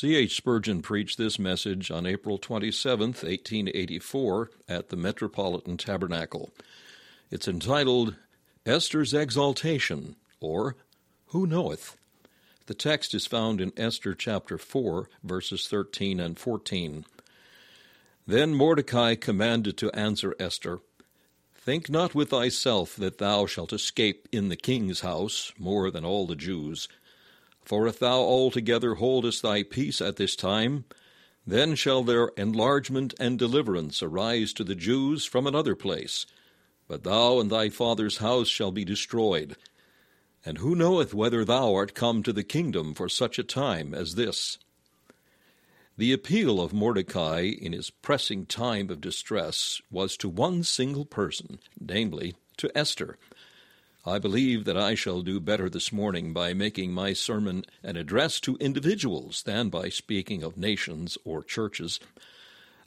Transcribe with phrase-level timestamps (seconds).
[0.00, 0.36] C.H.
[0.36, 6.52] Spurgeon preached this message on April 27, 1884, at the Metropolitan Tabernacle.
[7.32, 8.14] It's entitled
[8.64, 10.76] Esther's Exaltation, or
[11.30, 11.96] Who Knoweth?
[12.66, 17.04] The text is found in Esther chapter 4, verses 13 and 14.
[18.24, 20.78] Then Mordecai commanded to answer Esther,
[21.56, 26.24] Think not with thyself that thou shalt escape in the king's house more than all
[26.24, 26.86] the Jews.
[27.68, 30.86] For if thou altogether holdest thy peace at this time,
[31.46, 36.24] then shall their enlargement and deliverance arise to the Jews from another place.
[36.86, 39.54] But thou and thy father's house shall be destroyed.
[40.46, 44.14] And who knoweth whether thou art come to the kingdom for such a time as
[44.14, 44.56] this?
[45.98, 51.58] The appeal of Mordecai in his pressing time of distress was to one single person,
[51.78, 53.18] namely, to Esther.
[54.08, 58.40] I believe that I shall do better this morning by making my sermon an address
[58.40, 62.00] to individuals than by speaking of nations or churches.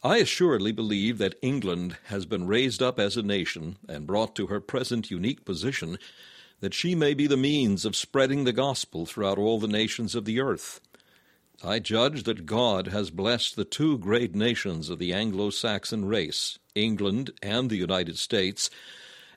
[0.02, 4.48] I assuredly believe that England has been raised up as a nation and brought to
[4.48, 6.00] her present unique position
[6.60, 10.26] that she may be the means of spreading the gospel throughout all the nations of
[10.26, 10.82] the earth.
[11.64, 16.58] I judge that God has blessed the two great nations of the Anglo Saxon race,
[16.74, 18.72] England and the United States,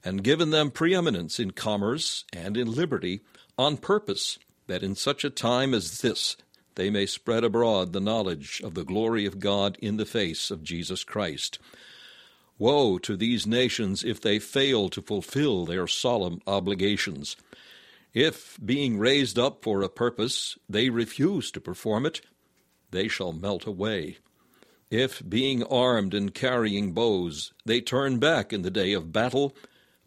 [0.04, 3.22] and given them preeminence in commerce and in liberty
[3.56, 6.36] on purpose that in such a time as this
[6.74, 10.64] they may spread abroad the knowledge of the glory of God in the face of
[10.64, 11.58] Jesus Christ.
[12.58, 17.36] Woe to these nations if they fail to fulfill their solemn obligations.
[18.12, 22.20] If, being raised up for a purpose, they refuse to perform it,
[22.90, 24.18] they shall melt away.
[24.90, 29.56] If, being armed and carrying bows, they turn back in the day of battle,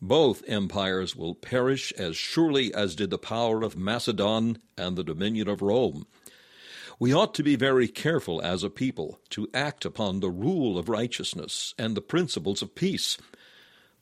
[0.01, 5.47] both empires will perish as surely as did the power of Macedon and the dominion
[5.47, 6.05] of Rome.
[6.99, 10.89] We ought to be very careful as a people to act upon the rule of
[10.89, 13.17] righteousness and the principles of peace,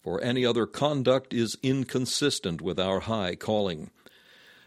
[0.01, 3.89] for any other conduct is inconsistent with our high calling.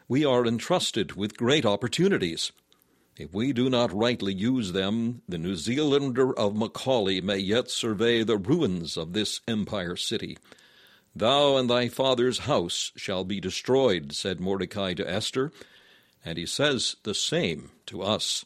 [0.08, 2.52] We are entrusted with great opportunities.
[3.16, 8.22] If we do not rightly use them, the New Zealander of Macaulay may yet survey
[8.22, 10.38] the ruins of this empire city.
[11.18, 15.50] Thou and thy father's house shall be destroyed, said Mordecai to Esther,
[16.24, 18.44] and he says the same to us.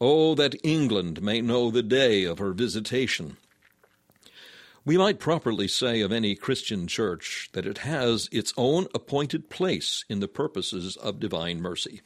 [0.00, 3.36] Oh, that England may know the day of her visitation.
[4.86, 10.06] We might properly say of any Christian church that it has its own appointed place
[10.08, 12.00] in the purposes of divine mercy.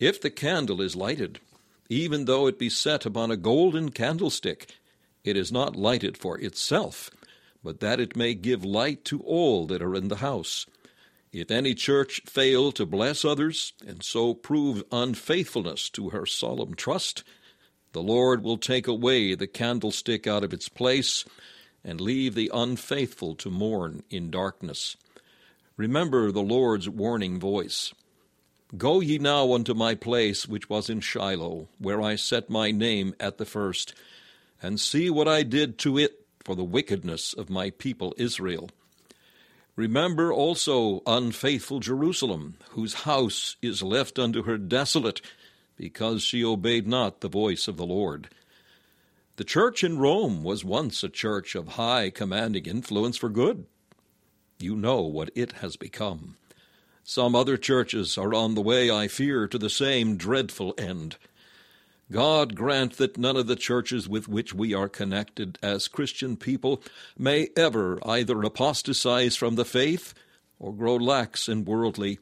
[0.00, 1.38] If the candle is lighted,
[1.88, 4.76] even though it be set upon a golden candlestick,
[5.22, 7.12] it is not lighted for itself
[7.64, 10.66] but that it may give light to all that are in the house.
[11.32, 17.24] If any church fail to bless others, and so prove unfaithfulness to her solemn trust,
[17.92, 21.24] the Lord will take away the candlestick out of its place
[21.82, 24.96] and leave the unfaithful to mourn in darkness.
[25.76, 27.92] Remember the Lord's warning voice.
[28.76, 33.14] Go ye now unto my place which was in Shiloh, where I set my name
[33.18, 33.94] at the first,
[34.62, 38.70] and see what I did to it for the wickedness of my people Israel.
[39.76, 45.20] Remember also unfaithful Jerusalem, whose house is left unto her desolate,
[45.76, 48.28] because she obeyed not the voice of the Lord.
[49.36, 53.66] The church in Rome was once a church of high commanding influence for good.
[54.60, 56.36] You know what it has become.
[57.02, 61.16] Some other churches are on the way, I fear, to the same dreadful end.
[62.12, 66.82] God grant that none of the churches with which we are connected as Christian people
[67.18, 70.12] may ever either apostatize from the faith,
[70.58, 72.18] or grow lax and worldly,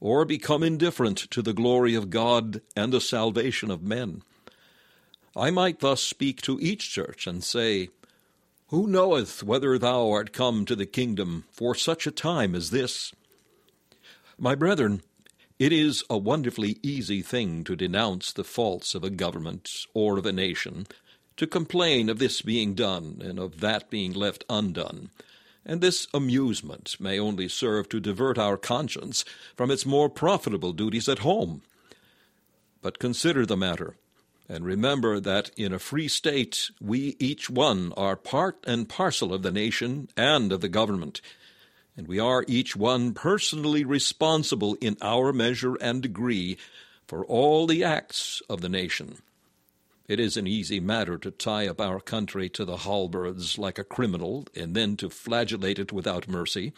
[0.00, 4.22] or become indifferent to the glory of God and the salvation of men.
[5.36, 7.88] I might thus speak to each church and say,
[8.68, 13.12] Who knoweth whether thou art come to the kingdom for such a time as this?
[14.38, 15.02] My brethren,
[15.64, 20.26] it is a wonderfully easy thing to denounce the faults of a government or of
[20.26, 20.86] a nation,
[21.38, 25.08] to complain of this being done and of that being left undone,
[25.64, 29.24] and this amusement may only serve to divert our conscience
[29.56, 31.62] from its more profitable duties at home.
[32.82, 33.96] But consider the matter,
[34.46, 39.40] and remember that in a free state we each one are part and parcel of
[39.40, 41.22] the nation and of the government
[41.96, 46.58] and we are each one personally responsible in our measure and degree
[47.06, 49.18] for all the acts of the nation.
[50.06, 53.84] It is an easy matter to tie up our country to the halberds like a
[53.84, 56.72] criminal and then to flagellate it without mercy.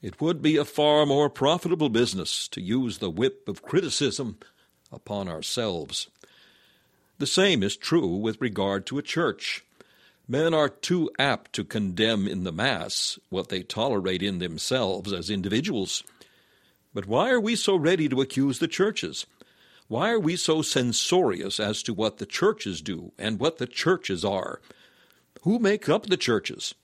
[0.00, 4.38] It would be a far more profitable business to use the whip of criticism
[4.90, 6.08] upon ourselves.
[7.18, 9.62] The same is true with regard to a church.
[10.30, 15.28] Men are too apt to condemn in the mass what they tolerate in themselves as
[15.28, 16.04] individuals.
[16.94, 19.26] But why are we so ready to accuse the churches?
[19.88, 24.24] Why are we so censorious as to what the churches do and what the churches
[24.24, 24.60] are?
[25.42, 26.76] Who make up the churches?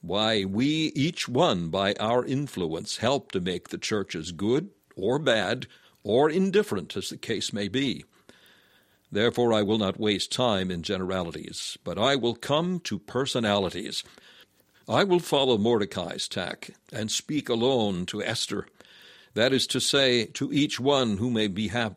[0.00, 5.68] Why, we each one by our influence help to make the churches good or bad
[6.02, 8.04] or indifferent as the case may be.
[9.12, 14.04] Therefore, I will not waste time in generalities, but I will come to personalities.
[14.88, 18.66] I will follow Mordecai's tack and speak alone to Esther.
[19.34, 21.96] That is to say, to each one who may be hap-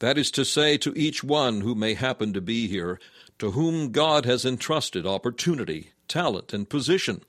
[0.00, 2.98] that is to say, to each one who may happen to be here,
[3.38, 7.22] to whom God has entrusted opportunity, talent, and position.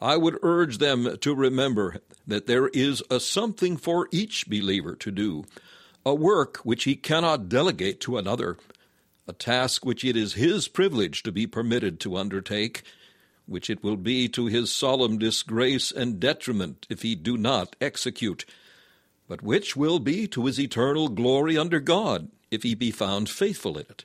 [0.00, 5.10] I would urge them to remember that there is a something for each believer to
[5.10, 5.44] do,
[6.04, 8.56] a work which he cannot delegate to another,
[9.26, 12.82] a task which it is his privilege to be permitted to undertake,
[13.46, 18.44] which it will be to his solemn disgrace and detriment if he do not execute,
[19.26, 23.76] but which will be to his eternal glory under God if he be found faithful
[23.76, 24.04] in it.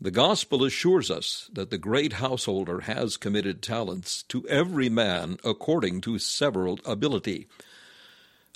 [0.00, 6.02] The gospel assures us that the great householder has committed talents to every man according
[6.02, 7.48] to several ability.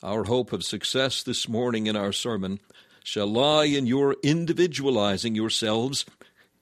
[0.05, 2.59] Our hope of success this morning in our sermon
[3.05, 6.05] shall lie in your individualizing yourselves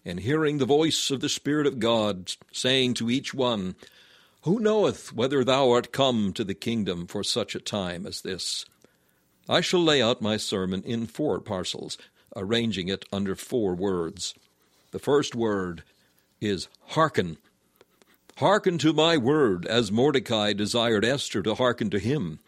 [0.05, 3.77] and hearing the voice of the Spirit of God saying to each one,
[4.43, 8.67] Who knoweth whether thou art come to the kingdom for such a time as this?
[9.49, 11.97] I shall lay out my sermon in four parcels,
[12.37, 14.35] arranging it under four words.
[14.91, 15.83] The first word
[16.43, 17.39] is hearken.
[18.37, 22.41] Hearken to my word, as Mordecai desired Esther to hearken to him.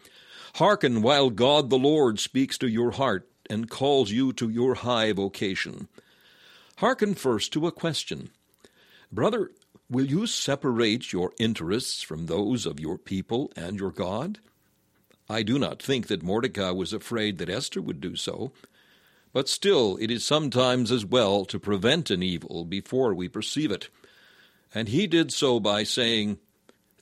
[0.57, 5.11] Hearken while God the Lord speaks to your heart and calls you to your high
[5.11, 5.87] vocation.
[6.77, 8.29] Hearken first to a question.
[9.11, 9.51] Brother,
[9.89, 14.39] will you separate your interests from those of your people and your God?
[15.27, 18.51] I do not think that Mordecai was afraid that Esther would do so,
[19.31, 23.89] but still it is sometimes as well to prevent an evil before we perceive it.
[24.75, 26.37] And he did so by saying,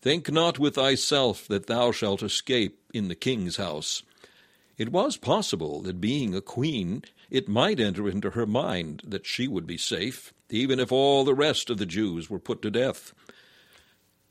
[0.01, 4.01] Think not with thyself that thou shalt escape in the king's house.
[4.75, 9.47] It was possible that being a queen, it might enter into her mind that she
[9.47, 13.13] would be safe, even if all the rest of the Jews were put to death.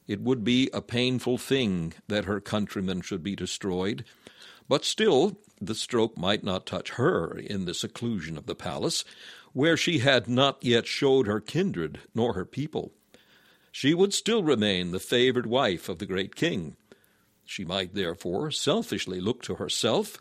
[0.08, 4.05] It would be a painful thing that her countrymen should be destroyed,
[4.69, 9.05] but still the stroke might not touch her in the seclusion of the palace,
[9.52, 12.93] where she had not yet showed her kindred nor her people
[13.70, 16.76] she would still remain the favored wife of the great king.
[17.44, 20.19] She might therefore selfishly look to herself,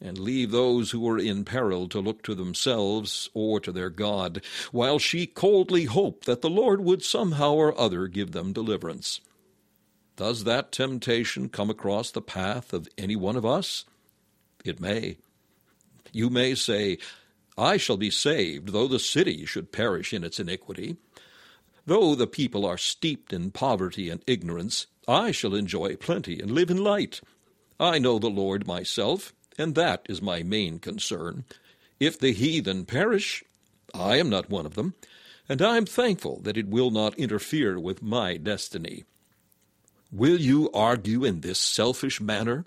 [0.00, 4.42] and leave those who were in peril to look to themselves or to their God,
[4.70, 9.20] while she coldly hoped that the Lord would somehow or other give them deliverance.
[10.16, 13.84] Does that temptation come across the path of any one of us?
[14.64, 15.16] It may.
[16.12, 16.98] You may say,
[17.56, 20.96] I shall be saved, though the city should perish in its iniquity.
[21.86, 26.70] Though the people are steeped in poverty and ignorance, I shall enjoy plenty and live
[26.70, 27.20] in light.
[27.78, 31.44] I know the Lord myself, and that is my main concern.
[32.00, 33.44] If the heathen perish,
[33.92, 34.94] I am not one of them,
[35.48, 39.04] and I am thankful that it will not interfere with my destiny.
[40.10, 42.64] Will you argue in this selfish manner?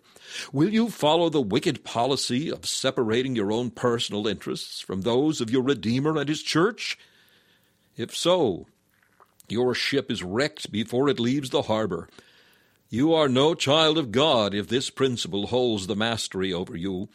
[0.52, 5.50] Will you follow the wicked policy of separating your own personal interests from those of
[5.50, 7.00] your Redeemer and his church?
[7.96, 8.68] If so,
[9.50, 12.08] your ship is wrecked before it leaves the harbor.
[12.90, 17.10] You are no child of God if this principle holds the mastery over you.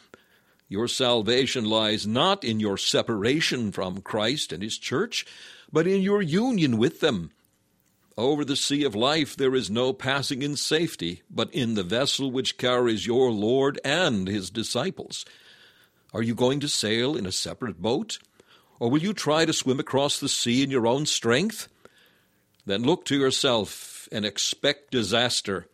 [0.69, 5.25] Your salvation lies not in your separation from Christ and His church,
[5.71, 7.31] but in your union with them.
[8.15, 12.31] Over the sea of life there is no passing in safety, but in the vessel
[12.31, 15.25] which carries your Lord and His disciples.
[16.13, 18.19] Are you going to sail in a separate boat?
[18.79, 21.67] Or will you try to swim across the sea in your own strength?
[22.65, 25.67] Then look to yourself and expect disaster.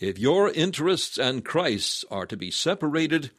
[0.00, 3.30] If your interests and Christ's are to be separated,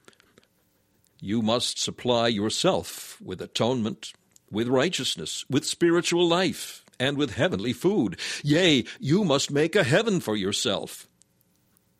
[1.20, 4.13] you must supply yourself with atonement,
[4.51, 8.20] with righteousness, with spiritual life, and with heavenly food.
[8.43, 11.08] Yea, you must make a heaven for yourself.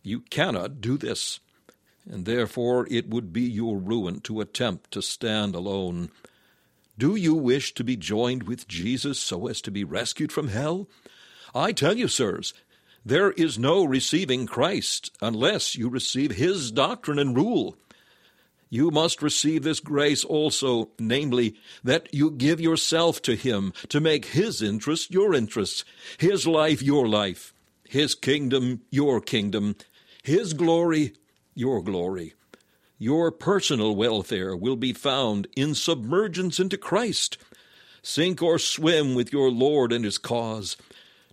[0.02, 1.40] You cannot do this,
[2.10, 6.10] and therefore it would be your ruin to attempt to stand alone.
[6.98, 10.88] Do you wish to be joined with Jesus so as to be rescued from hell?
[11.56, 12.54] I tell you, sirs,
[13.06, 17.76] there is no receiving Christ unless you receive his doctrine and rule.
[18.70, 24.26] you must receive this grace also, namely, that you give yourself to Him to make
[24.26, 25.86] His interests your interests,
[26.18, 27.54] His life your life,
[27.88, 29.76] His kingdom your kingdom,
[30.24, 31.14] His glory
[31.54, 32.34] your glory.
[33.04, 37.38] Your personal welfare will be found in submergence into Christ.
[38.02, 40.78] Sink or swim with your Lord and His cause.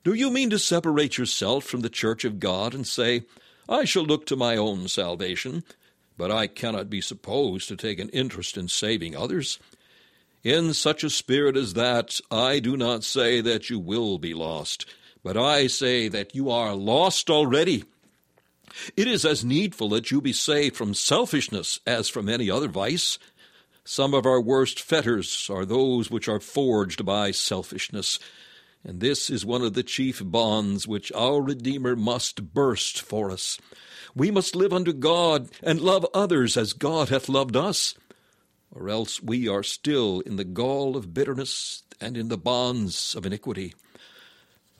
[0.02, 3.22] Do you mean to separate yourself from the church of God and say,
[3.68, 5.62] I shall look to my own salvation?
[6.16, 9.60] but I cannot be supposed to take an interest in saving others.
[10.42, 14.86] In such a spirit as that, I do not say that you will be lost,
[15.22, 17.84] but I say that you are lost already.
[18.96, 23.18] It is as needful that you be saved from selfishness as from any other vice.
[23.84, 28.18] Some of our worst fetters are those which are forged by selfishness,
[28.84, 33.58] and this is one of the chief bonds which our Redeemer must burst for us.
[34.14, 37.94] We must live unto God and love others as God hath loved us,
[38.70, 43.26] or else we are still in the gall of bitterness and in the bonds of
[43.26, 43.74] iniquity.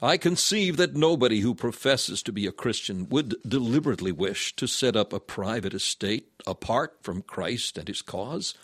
[0.01, 4.95] I conceive that nobody who professes to be a Christian would deliberately wish to set
[4.95, 8.55] up a private estate apart from Christ and his cause.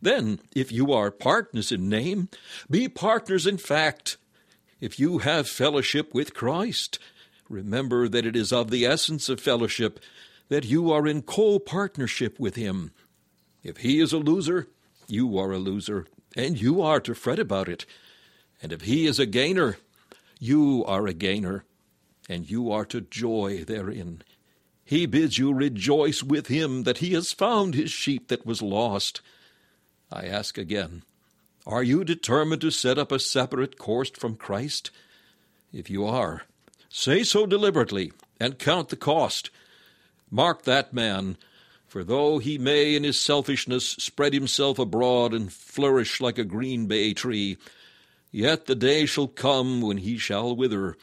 [0.00, 2.28] Then, if you are partners in name,
[2.70, 4.16] be partners in fact.
[4.80, 6.98] If you have fellowship with Christ,
[7.48, 10.00] Remember that it is of the essence of fellowship
[10.48, 12.92] that you are in co partnership with Him.
[13.62, 14.68] If He is a loser,
[15.06, 17.86] you are a loser, and you are to fret about it.
[18.62, 19.78] And if He is a gainer,
[20.38, 21.64] you are a gainer,
[22.28, 24.22] and you are to joy therein.
[24.84, 29.20] He bids you rejoice with Him that He has found His sheep that was lost.
[30.10, 31.02] I ask again,
[31.66, 34.90] are you determined to set up a separate course from Christ?
[35.72, 36.44] If you are,
[36.88, 39.50] Say so deliberately, and count the cost.
[40.30, 41.36] Mark that man,
[41.86, 46.86] for though he may in his selfishness spread himself abroad and flourish like a green
[46.86, 47.58] bay tree,
[48.30, 50.96] yet the day shall come when he shall wither,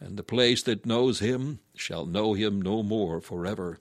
[0.00, 3.78] and the place that knows him shall know him no more for ever.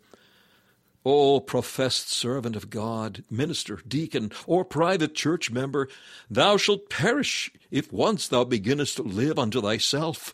[1.05, 5.89] O professed servant of God, minister, deacon, or private church member,
[6.29, 10.31] thou shalt perish if once thou beginnest to live unto thyself.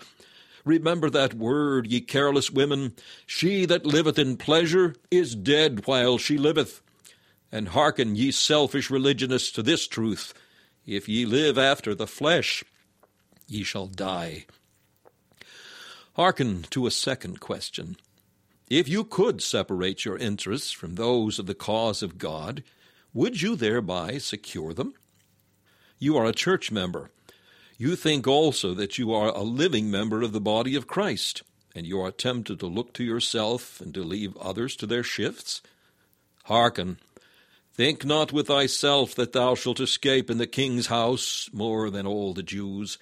[0.66, 2.94] Remember that word, ye careless women.
[3.26, 6.82] She that liveth in pleasure is dead while she liveth.
[7.52, 10.36] And hearken, ye selfish religionists, to this truth
[10.96, 12.64] if ye live after the flesh,
[13.48, 14.46] ye shall die.
[16.14, 17.98] Hearken to a second question.
[18.70, 22.64] If you could separate your interests from those of the cause of God,
[23.14, 24.94] would you thereby secure them?
[25.98, 27.10] You are a church member
[27.80, 31.44] you think also that you are a living member of the body of Christ,
[31.74, 35.62] and you are tempted to look to yourself and to leave others to their shifts?
[36.44, 37.00] Hearken,
[37.80, 42.34] think not with thyself that thou shalt escape in the king's house more than all
[42.34, 42.98] the Jews.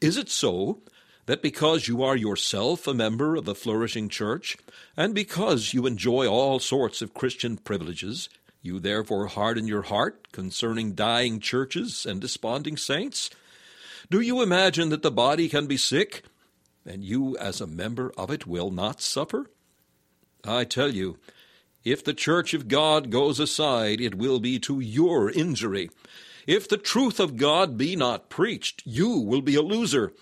[0.00, 0.80] Is it so
[1.26, 4.56] that because you are yourself a member of a flourishing church,
[4.96, 8.28] and because you enjoy all sorts of Christian privileges,
[8.60, 13.30] you therefore harden your heart concerning dying churches and desponding saints?
[14.10, 16.24] Do you imagine that the body can be sick,
[16.84, 19.48] and you as a member of it will not suffer?
[20.42, 21.18] I tell you,
[21.84, 25.90] if the church of God goes aside, it will be to your injury.
[26.46, 30.12] If the truth of God be not preached, you will be a loser.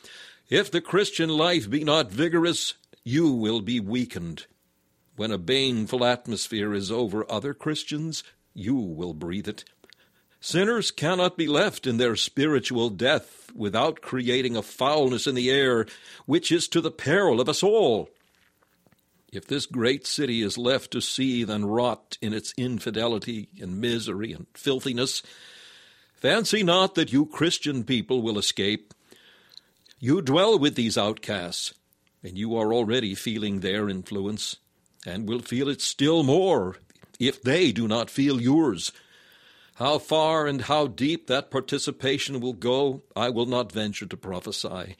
[0.49, 2.75] If the Christian life be not vigorous,
[3.05, 4.47] you will be weakened.
[5.17, 8.25] When a baneful atmosphere is over other Christians,
[8.55, 9.65] you will breathe it.
[10.41, 15.87] Sinners cannot be left in their spiritual death without creating a foulness in the air
[16.25, 18.09] which is to the peril of us all.
[19.33, 24.33] If this great city is left to seethe and rot in its infidelity and misery
[24.33, 25.23] and filthiness,
[26.15, 28.93] fancy not that you Christian people will escape.
[30.01, 31.75] You dwell with these outcasts,
[32.25, 34.57] and you are already feeling their influence,
[35.07, 36.77] and will feel it still more
[37.21, 38.91] if they do not feel yours.
[39.75, 44.97] How far and how deep that participation will go, I will not venture to prophesy,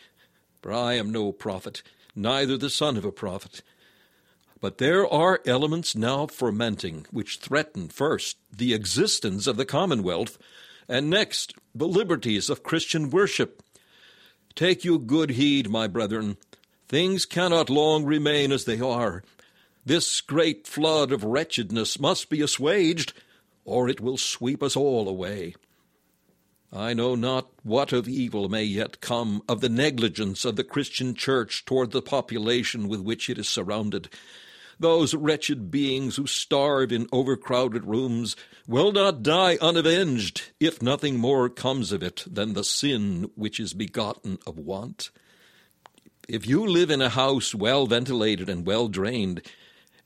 [0.63, 1.83] for I am no prophet,
[2.15, 3.63] neither the son of a prophet.
[4.61, 10.39] But there are elements now fermenting which threaten, first, the existence of the Commonwealth,
[10.89, 13.63] and next, the liberties of Christian worship.
[14.55, 16.37] Take you good heed, my brethren.
[16.89, 19.23] Things cannot long remain as they are.
[19.87, 23.15] This great flood of wretchedness must be assuaged
[23.65, 25.55] or it will sweep us all away.
[26.73, 31.15] I know not what of evil may yet come of the negligence of the Christian
[31.15, 34.09] Church toward the population with which it is surrounded.
[34.81, 38.35] Those wretched beings who starve in overcrowded rooms,
[38.67, 43.75] will not die unavenged if nothing more comes of it than the sin which is
[43.75, 45.11] begotten of want.
[46.29, 49.43] If you live in a house well ventilated and well drained,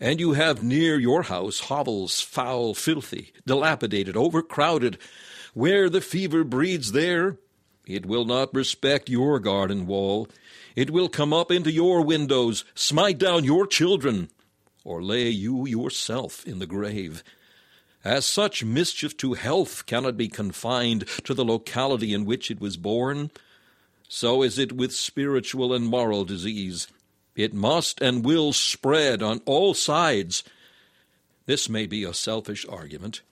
[0.01, 4.99] and you have near your house hovels foul, filthy, dilapidated, overcrowded,
[5.55, 7.39] where the fever breeds there,
[7.87, 10.29] it will not respect your garden wall.
[10.75, 14.31] It will come up into your windows, smite down your children,
[14.85, 17.25] or lay you yourself in the grave.
[18.05, 22.77] As such mischief to health cannot be confined to the locality in which it was
[22.77, 23.31] born,
[24.09, 26.87] so is it with spiritual and moral disease.
[27.35, 30.45] It must and will spread on all sides.
[31.47, 33.23] This may be a selfish argument,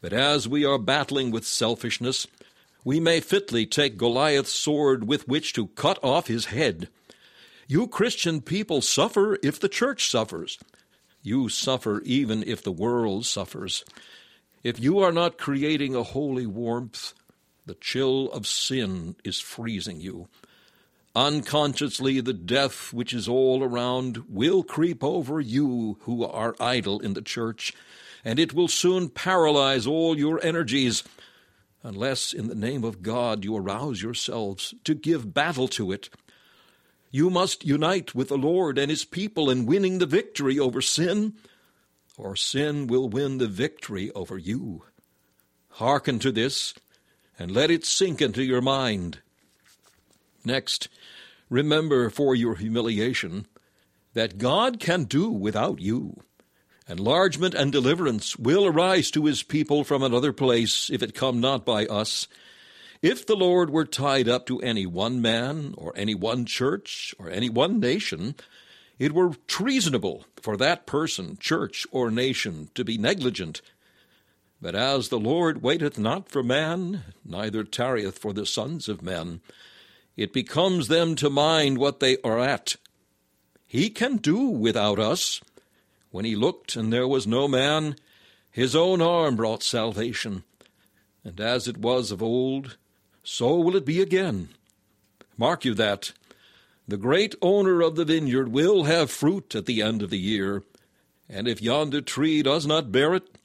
[0.00, 2.26] but as we are battling with selfishness,
[2.84, 6.88] we may fitly take Goliath's sword with which to cut off his head.
[7.66, 10.58] You Christian people suffer if the church suffers.
[11.22, 13.84] You suffer even if the world suffers.
[14.62, 17.14] If you are not creating a holy warmth,
[17.66, 20.28] the chill of sin is freezing you.
[21.14, 27.14] Unconsciously, the death which is all around will creep over you who are idle in
[27.14, 27.74] the church,
[28.24, 31.02] and it will soon paralyze all your energies
[31.82, 36.10] unless in the name of God you arouse yourselves to give battle to it.
[37.10, 41.34] You must unite with the Lord and His people in winning the victory over sin,
[42.16, 44.84] or sin will win the victory over you.
[45.70, 46.74] Hearken to this,
[47.38, 49.20] and let it sink into your mind.
[50.44, 50.88] Next,
[51.48, 53.46] remember for your humiliation
[54.14, 56.22] that God can do without you.
[56.88, 61.64] Enlargement and deliverance will arise to his people from another place, if it come not
[61.64, 62.26] by us.
[63.02, 67.30] If the Lord were tied up to any one man, or any one church, or
[67.30, 68.34] any one nation,
[68.98, 73.62] it were treasonable for that person, church, or nation to be negligent.
[74.60, 79.40] But as the Lord waiteth not for man, neither tarrieth for the sons of men,
[80.14, 82.76] it becomes them to mind what they are at.
[83.66, 85.40] He can do without us.
[86.10, 87.96] When he looked, and there was no man,
[88.50, 90.44] his own arm brought salvation.
[91.24, 92.76] And as it was of old,
[93.22, 94.48] so will it be again.
[95.36, 96.12] Mark you that.
[96.86, 100.64] The great owner of the vineyard will have fruit at the end of the year,
[101.28, 103.38] and if yonder tree does not bear it,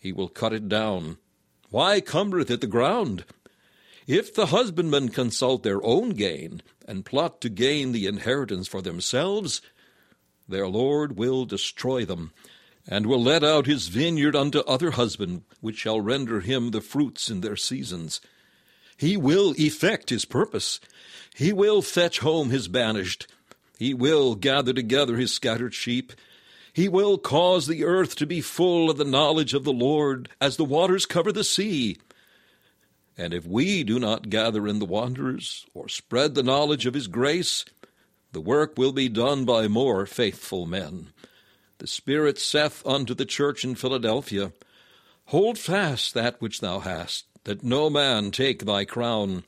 [0.00, 1.18] he will cut it down.
[1.70, 3.24] Why cumbereth it the ground?
[4.06, 9.60] If the husbandmen consult their own gain, and plot to gain the inheritance for themselves,
[10.48, 12.32] their Lord will destroy them,
[12.86, 17.28] and will let out his vineyard unto other husband, which shall render him the fruits
[17.28, 18.20] in their seasons.
[18.96, 20.80] He will effect his purpose.
[21.34, 23.26] He will fetch home his banished.
[23.78, 26.12] He will gather together his scattered sheep.
[26.72, 30.56] He will cause the earth to be full of the knowledge of the Lord, as
[30.56, 31.98] the waters cover the sea.
[33.18, 37.06] And if we do not gather in the wanderers, or spread the knowledge of his
[37.06, 37.64] grace,
[38.32, 41.08] the work will be done by more faithful men.
[41.78, 44.52] The Spirit saith unto the church in Philadelphia,
[45.26, 49.44] Hold fast that which thou hast, that no man take thy crown.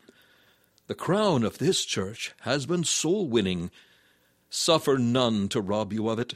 [0.86, 3.72] The crown of this church has been soul winning.
[4.48, 6.34] Suffer none to rob you of it.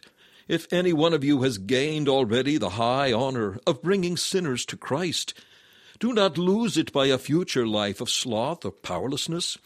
[0.49, 4.77] If any one of you has gained already the high honor of bringing sinners to
[4.77, 5.35] Christ,
[6.01, 9.57] do not lose it by a future life of sloth or powerlessness.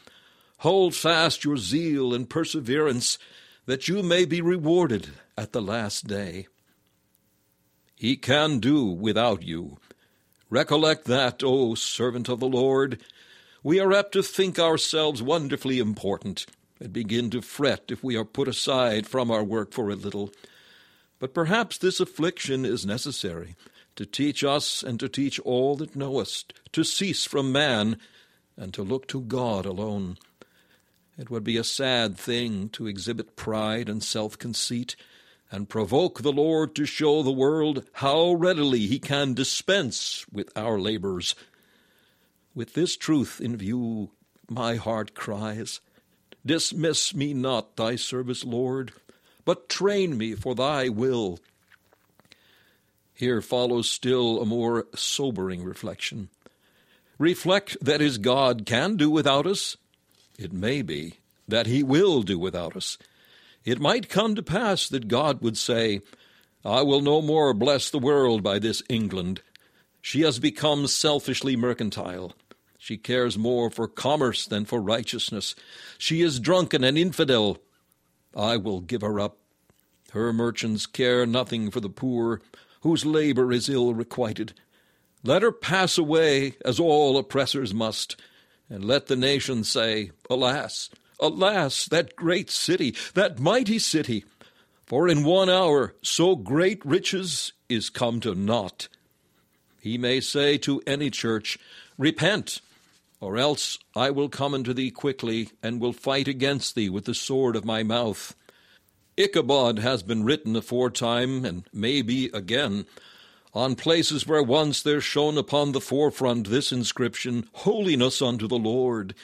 [0.59, 3.17] Hold fast your zeal and perseverance,
[3.65, 6.47] that you may be rewarded at the last day.
[7.95, 9.79] He can do without you.
[10.49, 13.01] Recollect that, O servant of the Lord.
[13.65, 16.47] We are apt to think ourselves wonderfully important,
[16.79, 20.31] and begin to fret if we are put aside from our work for a little.
[21.19, 23.57] But perhaps this affliction is necessary
[23.97, 27.99] to teach us and to teach all that know us to cease from man
[28.57, 30.17] and to look to God alone.
[31.19, 34.95] It would be a sad thing to exhibit pride and self conceit
[35.51, 40.79] and provoke the Lord to show the world how readily he can dispense with our
[40.79, 41.35] labors.
[42.55, 44.11] With this truth in view,
[44.49, 45.81] my heart cries,
[46.45, 48.93] Dismiss me not thy service, Lord,
[49.45, 51.39] but train me for thy will.
[53.15, 56.29] Here follows still a more sobering reflection.
[57.19, 59.77] Reflect that his God can do without us,
[60.39, 61.15] it may be
[61.49, 62.99] that he will do without us.
[63.67, 66.01] It might come to pass that God would say,
[66.65, 69.43] I will no more bless the world by this England.
[70.01, 72.33] She has become selfishly mercantile.
[72.79, 75.57] She cares more for commerce than for righteousness.
[75.99, 77.59] She is drunken and infidel.
[78.37, 79.39] I will give her up.
[80.13, 82.41] Her merchants care nothing for the poor,
[82.83, 84.55] whose labor is ill requited.
[85.25, 88.15] Let her pass away, as all oppressors must,
[88.71, 90.89] and let the nations say, Alas,
[91.21, 94.25] alas, that great city, that mighty city!
[94.87, 98.89] For in one hour so great riches is come to naught.
[99.81, 101.59] He may say to any church,
[101.99, 102.61] Repent,
[103.21, 107.15] or else I will come unto thee quickly, and will fight against thee with the
[107.15, 108.35] sword of my mouth.
[109.17, 112.87] Ichabod has been written aforetime, and may be again,
[113.55, 119.15] on places where once there shone upon the forefront this inscription, Holiness unto the Lord.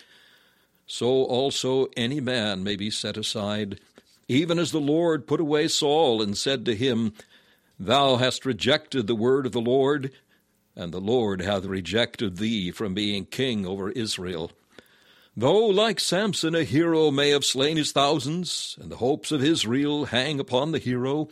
[0.93, 3.81] So also any man may be set aside,
[4.29, 7.15] even as the Lord put away Saul and said to him,
[7.81, 10.13] Thou hast rejected the word of the Lord,
[10.77, 14.53] and the Lord hath rejected thee from being king over Israel.
[15.35, 20.05] Though, like Samson, a hero may have slain his thousands, and the hopes of Israel
[20.05, 21.31] hang upon the hero,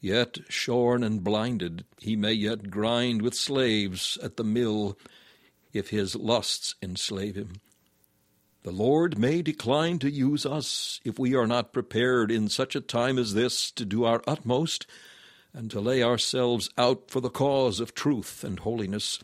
[0.00, 4.96] yet, shorn and blinded, he may yet grind with slaves at the mill,
[5.74, 7.60] if his lusts enslave him.
[8.64, 12.80] The Lord may decline to use us if we are not prepared in such a
[12.80, 14.86] time as this to do our utmost
[15.52, 19.18] and to lay ourselves out for the cause of truth and holiness.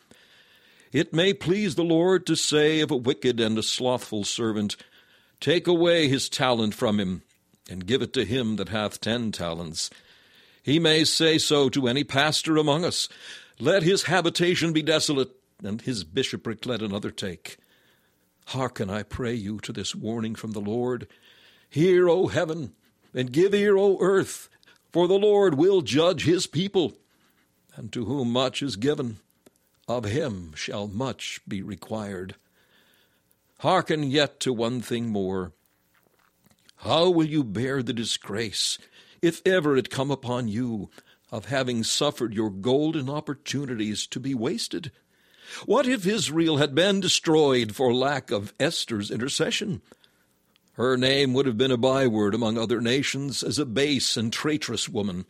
[0.91, 4.77] It may please the Lord to say of a wicked and a slothful servant,
[5.41, 7.23] Take away his talent from him,
[7.71, 9.89] and give it to him that hath ten talents.
[10.65, 13.09] He may say so to any pastor among us,
[13.61, 15.31] Let his habitation be desolate,
[15.63, 17.59] and his bishopric let another take.
[18.53, 21.07] Hearken, I pray you, to this warning from the Lord.
[21.69, 22.73] Hear, O heaven,
[23.13, 24.49] and give ear, O earth,
[24.91, 26.95] for the Lord will judge his people,
[27.77, 29.19] and to whom much is given,
[29.87, 32.37] of him shall much be required.
[33.59, 35.53] Hearken yet to one thing more.
[36.77, 38.79] How will you bear the disgrace,
[39.21, 40.89] if ever it come upon you,
[41.31, 44.91] of having suffered your golden opportunities to be wasted?
[45.67, 49.83] What if Israel had been destroyed for lack of Esther's intercession?
[50.73, 54.89] Her name would have been a byword among other nations as a base and traitorous
[54.89, 55.27] woman.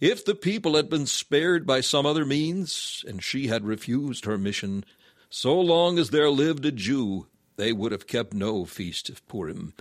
[0.00, 4.36] If the people had been spared by some other means, and she had refused her
[4.36, 4.84] mission,
[5.30, 9.72] so long as there lived a Jew, they would have kept no feast of Purim,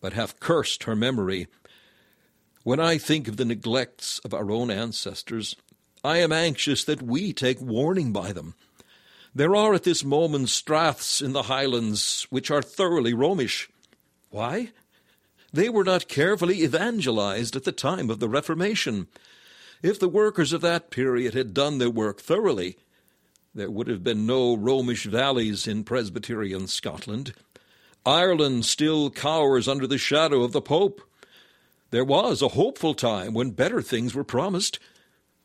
[0.00, 1.48] but have cursed her memory.
[2.62, 5.56] When I think of the neglects of our own ancestors,
[6.04, 8.54] I am anxious that we take warning by them.
[9.34, 13.68] There are at this moment straths in the highlands which are thoroughly Romish.
[14.30, 14.70] Why?
[15.52, 19.06] They were not carefully evangelized at the time of the Reformation.
[19.82, 22.76] If the workers of that period had done their work thoroughly,
[23.54, 27.32] there would have been no Romish valleys in Presbyterian Scotland.
[28.04, 31.00] Ireland still cowers under the shadow of the Pope.
[31.90, 34.78] There was a hopeful time when better things were promised,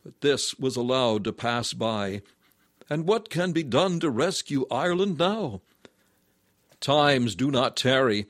[0.04, 2.22] but this was allowed to pass by.
[2.90, 5.62] And what can be done to rescue Ireland now?
[6.80, 8.26] Times do not tarry,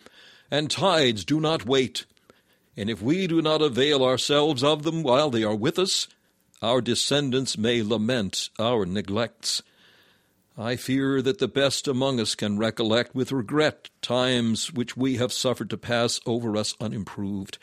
[0.52, 2.06] and tides do not wait.
[2.78, 6.08] And if we do not avail ourselves of them while they are with us,
[6.62, 9.62] our descendants may lament our neglects.
[10.58, 15.34] I fear that the best among us can recollect with regret times which we have
[15.34, 17.58] suffered to pass over us unimproved.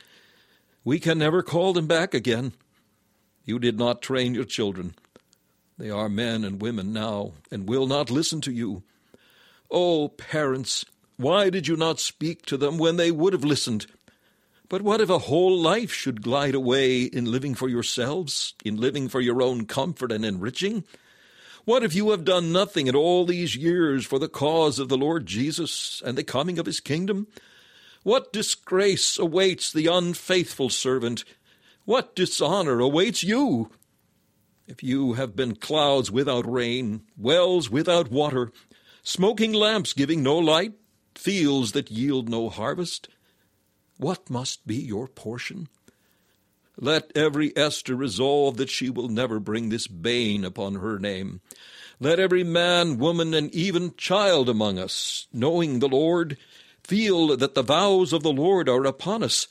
[0.85, 2.53] We can never call them back again.
[3.45, 4.95] You did not train your children.
[5.81, 8.83] They are men and women now, and will not listen to you.
[9.71, 10.85] Oh, parents,
[11.17, 13.87] why did you not speak to them when they would have listened?
[14.69, 19.09] But what if a whole life should glide away in living for yourselves, in living
[19.09, 20.85] for your own comfort and enriching?
[21.65, 24.99] What if you have done nothing in all these years for the cause of the
[24.99, 27.27] Lord Jesus and the coming of his kingdom?
[28.03, 31.25] What disgrace awaits the unfaithful servant?
[31.87, 33.71] What dishonor awaits you?
[34.71, 38.53] If you have been clouds without rain, wells without water,
[39.03, 40.75] smoking lamps giving no light,
[41.17, 43.09] fields that yield no harvest?
[43.97, 45.67] What must be your portion?
[46.77, 51.41] Let every Esther resolve that she will never bring this bane upon her name.
[51.99, 56.39] Let every man, woman, and even child among us, knowing the Lord,
[56.85, 59.49] feel that the vows of the Lord are upon us,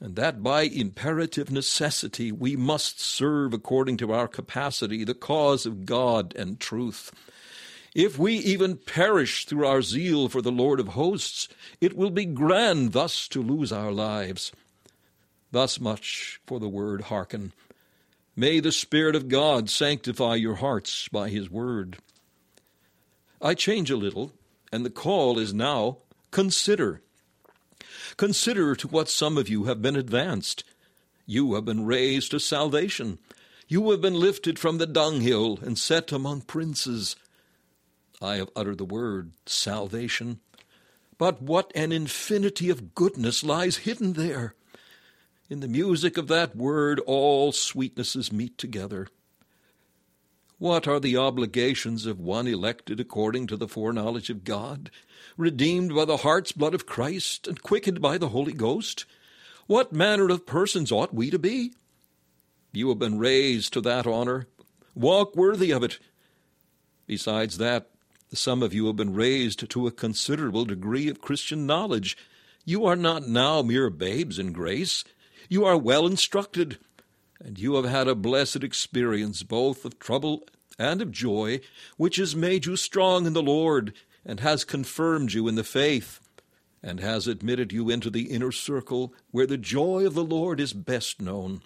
[0.00, 5.86] and that by imperative necessity we must serve according to our capacity the cause of
[5.86, 7.12] God and truth.
[7.94, 11.48] If we even perish through our zeal for the Lord of hosts,
[11.80, 14.52] it will be grand thus to lose our lives.
[15.50, 17.52] Thus much for the word hearken.
[18.36, 21.96] May the Spirit of God sanctify your hearts by his word.
[23.40, 24.32] I change a little,
[24.70, 25.98] and the call is now
[26.30, 27.00] consider.
[28.16, 30.64] Consider to what some of you have been advanced.
[31.26, 33.18] You have been raised to salvation.
[33.68, 37.16] You have been lifted from the dunghill and set among princes.
[38.22, 40.40] I have uttered the word salvation.
[41.18, 44.54] But what an infinity of goodness lies hidden there!
[45.48, 49.08] In the music of that word, all sweetnesses meet together.
[50.58, 54.90] What are the obligations of one elected according to the foreknowledge of God,
[55.36, 59.04] redeemed by the heart's blood of Christ, and quickened by the Holy Ghost?
[59.66, 61.74] What manner of persons ought we to be?
[62.72, 64.46] You have been raised to that honor.
[64.94, 65.98] Walk worthy of it.
[67.06, 67.90] Besides that,
[68.32, 72.16] some of you have been raised to a considerable degree of Christian knowledge.
[72.64, 75.04] You are not now mere babes in grace.
[75.50, 76.78] You are well instructed
[77.42, 80.46] and you have had a blessed experience both of trouble
[80.78, 81.60] and of joy,
[81.96, 83.94] which has made you strong in the Lord,
[84.24, 86.20] and has confirmed you in the faith,
[86.82, 90.72] and has admitted you into the inner circle where the joy of the Lord is
[90.72, 91.62] best known.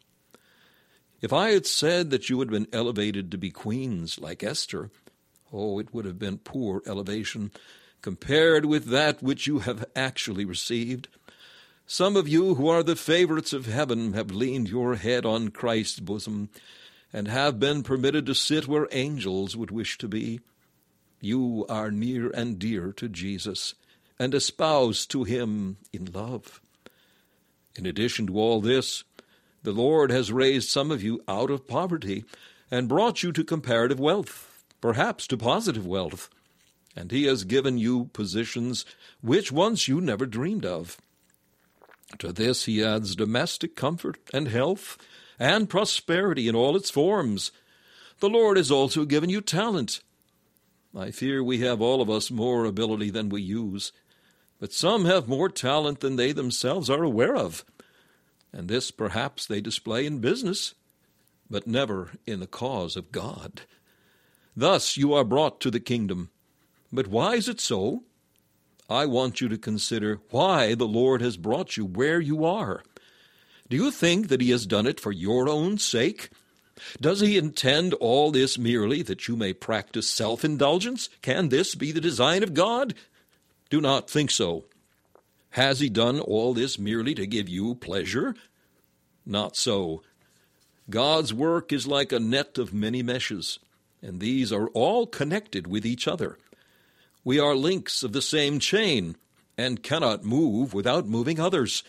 [1.20, 4.90] If I had said that you had been elevated to be queens like Esther,
[5.52, 7.50] oh, it would have been poor elevation
[8.02, 11.09] compared with that which you have actually received.
[11.92, 15.98] Some of you who are the favorites of heaven have leaned your head on Christ's
[15.98, 16.48] bosom
[17.12, 20.38] and have been permitted to sit where angels would wish to be.
[21.20, 23.74] You are near and dear to Jesus
[24.20, 26.61] and espoused to him in love.
[27.74, 29.03] In addition to all this,
[29.64, 32.24] the Lord has raised some of you out of poverty
[32.70, 36.31] and brought you to comparative wealth, perhaps to positive wealth,
[36.94, 38.85] and he has given you positions
[39.20, 40.96] which once you never dreamed of.
[42.18, 44.99] To this he adds domestic comfort and health
[45.38, 47.53] and prosperity in all its forms.
[48.18, 50.01] The Lord has also given you talent.
[50.94, 53.92] I fear we have all of us more ability than we use,
[54.59, 57.64] but some have more talent than they themselves are aware of,
[58.53, 60.75] and this perhaps they display in business,
[61.49, 63.62] but never in the cause of God.
[64.57, 66.31] Thus you are brought to the kingdom.
[66.92, 68.03] But why is it so?
[68.90, 72.83] I want you to consider why the Lord has brought you where you are.
[73.68, 76.31] Do you think that He has done it for your own sake?
[77.00, 81.09] Does He intend all this merely that you may practice self indulgence?
[81.22, 82.94] Can this be the design of God?
[83.68, 84.64] Do not think so.
[85.50, 88.35] Has He done all this merely to give you pleasure?
[89.24, 90.03] Not so.
[90.88, 93.61] God's work is like a net of many meshes,
[94.03, 96.38] and these are all connected with each other.
[97.24, 99.16] We are links of the same chain
[99.59, 101.83] and cannot move without moving others.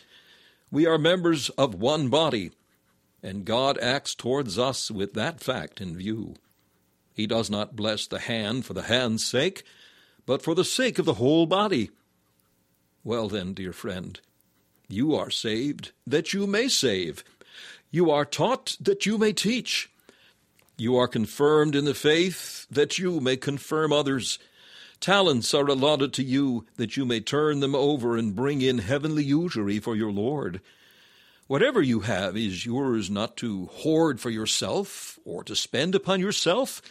[0.69, 2.51] We are members of one body,
[3.23, 6.35] and God acts towards us with that fact in view.
[7.13, 9.63] He does not bless the hand for the hand's sake,
[10.25, 11.91] but for the sake of the whole body.
[13.03, 14.19] Well, then, dear friend,
[14.87, 17.23] you are saved that you may save.
[17.89, 19.89] You are taught that you may teach.
[20.77, 24.39] You are confirmed in the faith that you may confirm others.
[25.01, 29.23] Talents are allotted to you that you may turn them over and bring in heavenly
[29.23, 30.61] usury for your Lord.
[31.47, 36.83] Whatever you have is yours not to hoard for yourself or to spend upon yourself,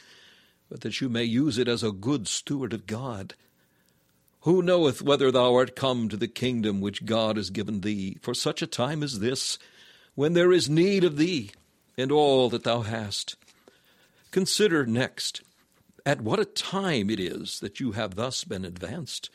[0.69, 3.35] but that you may use it as a good steward of God.
[4.41, 8.35] Who knoweth whether thou art come to the kingdom which God has given thee for
[8.35, 9.57] such a time as this,
[10.17, 11.53] when there is need of thee
[11.97, 13.37] and all that thou hast?
[14.33, 15.43] Consider next
[16.05, 19.31] at what a time it is that you have thus been advanced.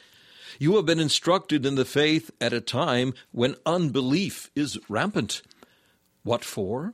[0.59, 5.41] You have been instructed in the faith at a time when unbelief is rampant.
[6.23, 6.93] What for?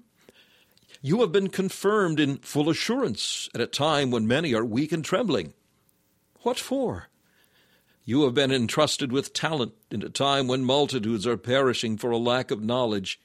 [1.02, 5.04] You have been confirmed in full assurance at a time when many are weak and
[5.04, 5.54] trembling.
[6.42, 7.08] What for?
[8.04, 12.18] You have been entrusted with talent in a time when multitudes are perishing for a
[12.18, 13.20] lack of knowledge.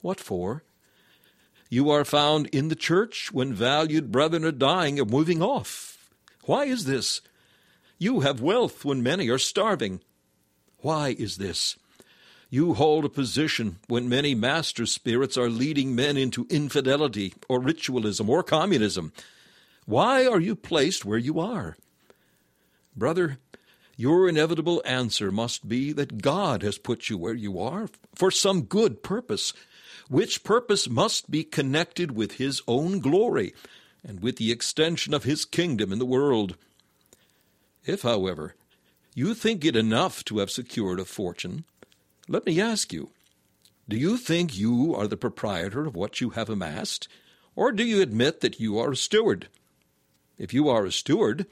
[0.00, 0.62] What for?
[1.72, 6.10] You are found in the church when valued brethren are dying or moving off.
[6.44, 7.22] Why is this?
[7.96, 10.02] You have wealth when many are starving.
[10.80, 11.78] Why is this?
[12.50, 18.28] You hold a position when many master spirits are leading men into infidelity or ritualism
[18.28, 19.10] or communism.
[19.86, 21.78] Why are you placed where you are?
[22.94, 23.38] Brother,
[23.96, 28.64] your inevitable answer must be that God has put you where you are for some
[28.64, 29.54] good purpose
[30.12, 33.54] which purpose must be connected with his own glory
[34.04, 36.54] and with the extension of his kingdom in the world.
[37.86, 38.54] If, however,
[39.14, 41.64] you think it enough to have secured a fortune,
[42.28, 43.08] let me ask you
[43.88, 47.08] do you think you are the proprietor of what you have amassed,
[47.56, 49.48] or do you admit that you are a steward?
[50.36, 51.46] If you are a steward,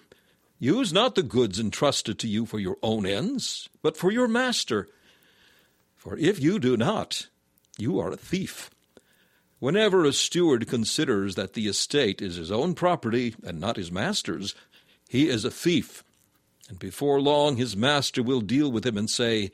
[0.59, 4.87] use not the goods entrusted to you for your own ends, but for your master.
[5.97, 7.29] For if you do not,
[7.81, 8.71] you are a thief.
[9.59, 14.55] Whenever a steward considers that the estate is his own property and not his master's,
[15.09, 16.03] he is a thief,
[16.69, 19.51] and before long his master will deal with him and say,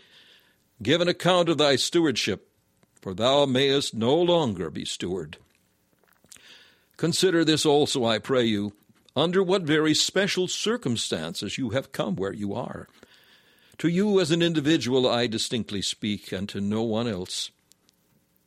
[0.83, 2.49] Give an account of thy stewardship,
[3.01, 5.39] for thou mayest no longer be steward.
[6.97, 8.75] Consider this also, I pray you,
[9.17, 12.87] under what very special circumstances you have come where you are.
[13.79, 17.51] To you as an individual I distinctly speak, and to no one else.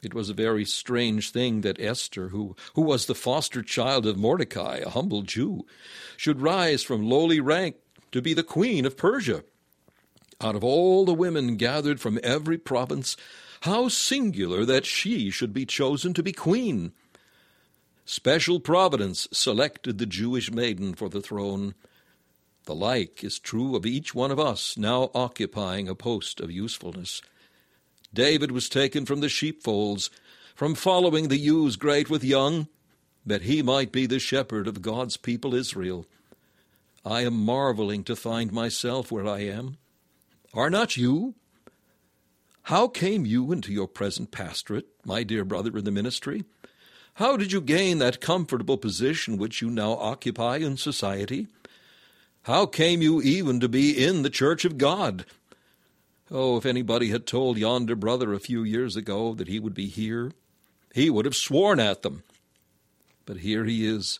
[0.01, 4.17] It was a very strange thing that Esther, who, who was the foster child of
[4.17, 5.65] Mordecai, a humble Jew,
[6.15, 7.75] should rise from lowly rank
[8.13, 9.43] to be the queen of Persia.
[10.39, 13.17] Out of all the women gathered from every province,
[13.61, 16.93] how singular that she should be chosen to be queen!
[18.05, 21.75] Special providence selected the Jewish maiden for the throne.
[22.63, 27.21] The like is true of each one of us now occupying a post of usefulness.
[28.13, 30.09] David was taken from the sheepfolds,
[30.55, 32.67] from following the ewes great with young,
[33.25, 36.05] that he might be the shepherd of God's people Israel.
[37.05, 39.77] I am marveling to find myself where I am.
[40.53, 41.35] Are not you?
[42.63, 46.43] How came you into your present pastorate, my dear brother in the ministry?
[47.15, 51.47] How did you gain that comfortable position which you now occupy in society?
[52.43, 55.25] How came you even to be in the church of God?
[56.31, 59.87] Oh, if anybody had told yonder brother a few years ago that he would be
[59.87, 60.31] here,
[60.93, 62.23] he would have sworn at them.
[63.25, 64.19] But here he is,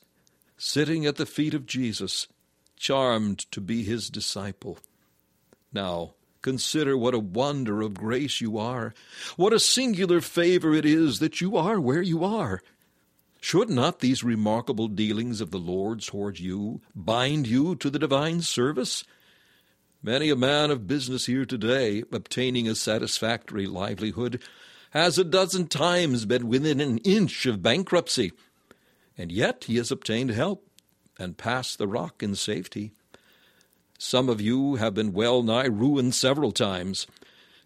[0.57, 2.27] sitting at the feet of Jesus,
[2.75, 4.79] charmed to be his disciple.
[5.71, 8.93] Now, consider what a wonder of grace you are,
[9.35, 12.61] what a singular favor it is that you are where you are.
[13.41, 18.41] Should not these remarkable dealings of the Lord toward you bind you to the divine
[18.41, 19.03] service?
[20.01, 24.41] Many a man of business here today, obtaining a satisfactory livelihood,
[24.91, 28.31] has a dozen times been within an inch of bankruptcy,
[29.17, 30.65] and yet he has obtained help
[31.17, 32.93] and passed the rock in safety.
[33.97, 37.05] Some of you have been well nigh ruined several times,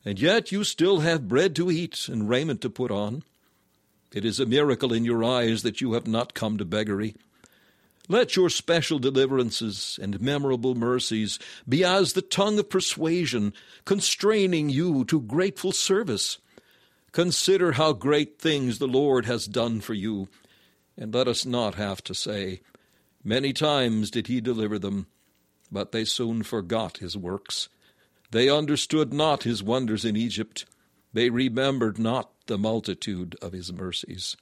[0.04, 3.22] and yet you still have bread to eat and raiment to put on.
[4.12, 7.16] It is a miracle in your eyes that you have not come to beggary.
[8.10, 13.54] Let your special deliverances and memorable mercies be as the tongue of persuasion,
[13.86, 16.38] constraining you to grateful service.
[17.14, 20.28] Consider how great things the Lord has done for you,
[20.98, 22.62] and let us not have to say,
[23.24, 25.08] Many times did he deliver them,
[25.72, 27.70] but they soon forgot his works.
[28.32, 30.66] They understood not his wonders in Egypt,
[31.14, 34.36] they remembered not the multitude of his mercies.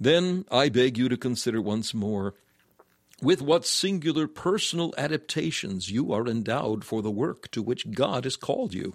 [0.00, 2.34] Then I beg you to consider once more
[3.20, 8.36] with what singular personal adaptations you are endowed for the work to which God has
[8.36, 8.94] called you.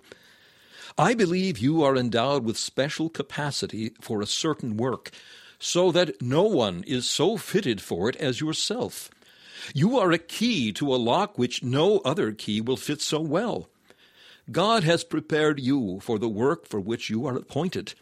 [0.97, 5.11] I believe you are endowed with special capacity for a certain work,
[5.59, 9.09] so that no one is so fitted for it as yourself.
[9.73, 13.69] You are a key to a lock which no other key will fit so well.
[14.51, 17.93] God has prepared you for the work for which you are appointed.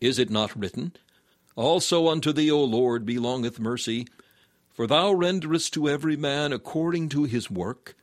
[0.00, 0.92] Is it not written,
[1.56, 4.06] also unto thee, O Lord, belongeth mercy,
[4.72, 7.94] for thou renderest to every man according to his work.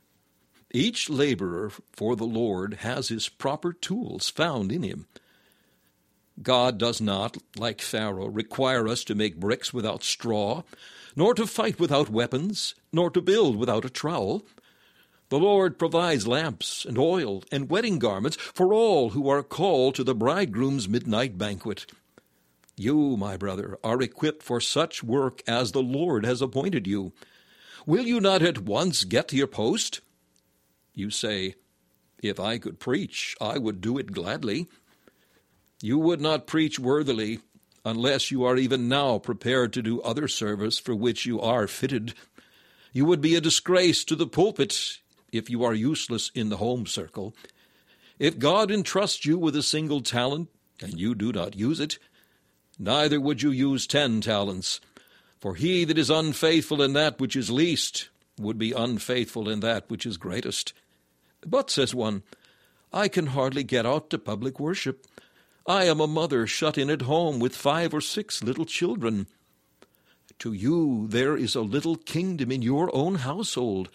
[0.72, 5.06] Each laborer for the Lord has his proper tools found in him.
[6.42, 10.62] God does not, like Pharaoh, require us to make bricks without straw,
[11.14, 14.46] nor to fight without weapons, nor to build without a trowel.
[15.28, 20.04] The Lord provides lamps and oil and wedding garments for all who are called to
[20.04, 21.86] the bridegroom's midnight banquet.
[22.82, 27.12] You, my brother, are equipped for such work as the Lord has appointed you.
[27.86, 30.00] Will you not at once get to your post?
[30.92, 31.54] You say,
[32.24, 34.66] If I could preach, I would do it gladly.
[35.80, 37.38] You would not preach worthily
[37.84, 42.14] unless you are even now prepared to do other service for which you are fitted.
[42.92, 44.98] You would be a disgrace to the pulpit
[45.30, 47.32] if you are useless in the home circle.
[48.18, 50.48] If God entrusts you with a single talent,
[50.80, 52.00] and you do not use it,
[52.78, 54.80] neither would you use ten talents.
[55.40, 58.08] For he that is unfaithful in that which is least
[58.38, 60.72] would be unfaithful in that which is greatest.
[61.44, 62.22] But, says one,
[62.92, 65.06] I can hardly get out to public worship.
[65.66, 69.26] I am a mother shut in at home with five or six little children.
[70.40, 73.88] To you there is a little kingdom in your own household.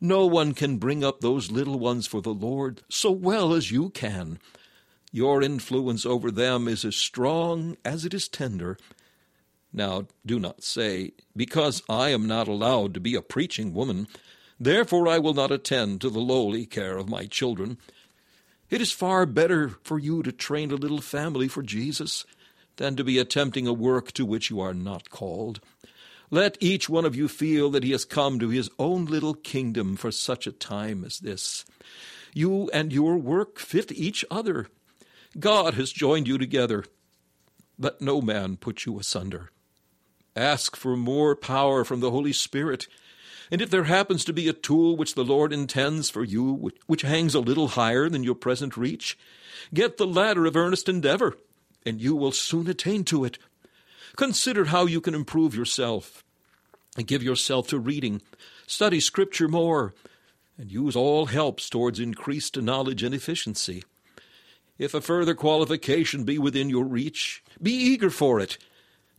[0.00, 3.90] No one can bring up those little ones for the Lord so well as you
[3.90, 4.38] can.
[5.16, 8.76] Your influence over them is as strong as it is tender.
[9.72, 14.08] Now, do not say, Because I am not allowed to be a preaching woman,
[14.60, 17.78] therefore I will not attend to the lowly care of my children.
[18.68, 22.26] It is far better for you to train a little family for Jesus
[22.76, 25.60] than to be attempting a work to which you are not called.
[26.30, 29.96] Let each one of you feel that he has come to his own little kingdom
[29.96, 31.64] for such a time as this.
[32.34, 34.66] You and your work fit each other.
[35.38, 36.84] God has joined you together.
[37.78, 39.50] Let no man put you asunder.
[40.34, 42.88] Ask for more power from the Holy Spirit.
[43.50, 47.02] And if there happens to be a tool which the Lord intends for you, which
[47.02, 49.18] hangs a little higher than your present reach,
[49.74, 51.36] get the ladder of earnest endeavor,
[51.84, 53.38] and you will soon attain to it.
[54.16, 56.24] Consider how you can improve yourself.
[56.96, 58.22] And give yourself to reading.
[58.66, 59.94] Study Scripture more.
[60.56, 63.84] And use all helps towards increased knowledge and efficiency.
[64.78, 68.58] If a further qualification be within your reach, be eager for it.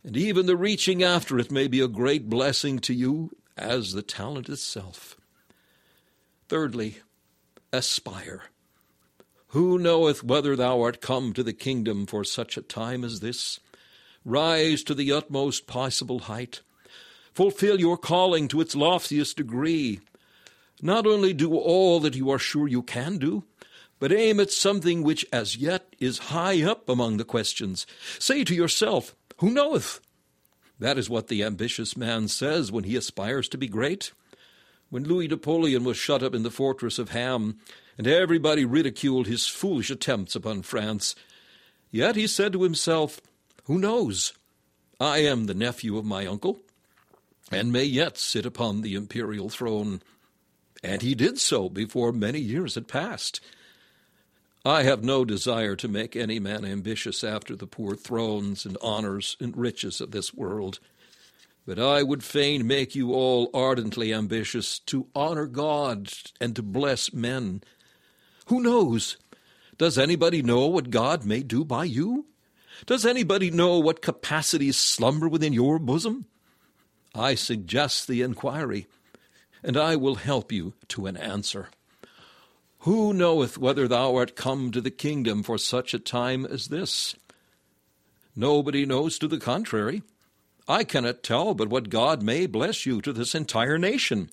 [0.04, 4.02] And even the reaching after it may be a great blessing to you as the
[4.02, 5.16] talent itself.
[6.48, 6.98] Thirdly,
[7.72, 8.44] aspire.
[9.48, 13.58] Who knoweth whether thou art come to the kingdom for such a time as this?
[14.24, 16.60] Rise to the utmost possible height.
[17.32, 20.00] Fulfill your calling to its loftiest degree.
[20.82, 23.44] Not only do all that you are sure you can do,
[23.98, 27.86] but aim at something which as yet is high up among the questions.
[28.18, 30.00] Say to yourself, Who knoweth?
[30.78, 34.12] That is what the ambitious man says when he aspires to be great.
[34.90, 37.58] When Louis Napoleon was shut up in the fortress of Ham,
[37.98, 41.16] and everybody ridiculed his foolish attempts upon France,
[41.90, 43.20] yet he said to himself,
[43.68, 44.32] who knows?
[44.98, 46.60] I am the nephew of my uncle,
[47.52, 50.00] and may yet sit upon the imperial throne.
[50.82, 53.42] And he did so before many years had passed.
[54.64, 59.36] I have no desire to make any man ambitious after the poor thrones and honors
[59.40, 60.80] and riches of this world,
[61.64, 67.12] but I would fain make you all ardently ambitious to honor God and to bless
[67.12, 67.62] men.
[68.46, 69.16] Who knows?
[69.76, 72.26] Does anybody know what God may do by you?
[72.86, 76.26] Does anybody know what capacities slumber within your bosom?
[77.14, 78.86] I suggest the inquiry,
[79.62, 81.68] and I will help you to an answer.
[82.80, 87.16] Who knoweth whether thou art come to the kingdom for such a time as this?
[88.36, 90.02] Nobody knows to the contrary.
[90.68, 94.30] I cannot tell but what God may bless you to this entire nation.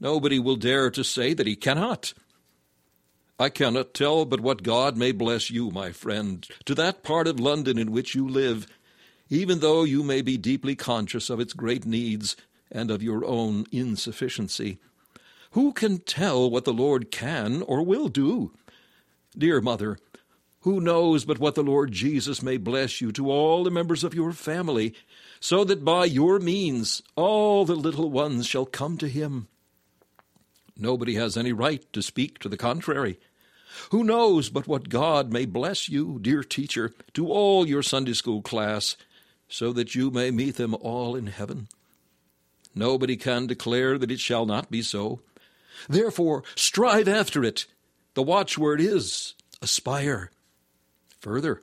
[0.00, 2.12] Nobody will dare to say that he cannot.
[3.38, 7.38] I cannot tell but what God may bless you, my friend, to that part of
[7.38, 8.66] London in which you live,
[9.28, 12.36] even though you may be deeply conscious of its great needs
[12.70, 14.78] and of your own insufficiency.
[15.54, 18.52] Who can tell what the Lord can or will do?
[19.38, 19.98] Dear mother,
[20.62, 24.14] who knows but what the Lord Jesus may bless you to all the members of
[24.14, 24.94] your family,
[25.38, 29.46] so that by your means all the little ones shall come to him?
[30.76, 33.20] Nobody has any right to speak to the contrary.
[33.92, 38.42] Who knows but what God may bless you, dear teacher, to all your Sunday school
[38.42, 38.96] class,
[39.48, 41.68] so that you may meet them all in heaven?
[42.74, 45.20] Nobody can declare that it shall not be so.
[45.88, 47.66] Therefore, strive after it.
[48.14, 50.30] The watchword is aspire.
[51.20, 51.62] Further,